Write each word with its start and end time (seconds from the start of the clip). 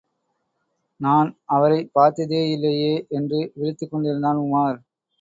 நான் 0.99 1.29
அவரைப் 1.47 1.91
பார்த்ததேயில்லையே! 1.95 2.93
என்று 3.09 3.51
விழித்துக் 3.55 3.91
கொண்டிருந்தான் 3.91 4.37
உமார். 4.39 4.77